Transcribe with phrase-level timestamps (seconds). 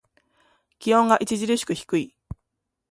[0.79, 2.15] 気温が著しく低い。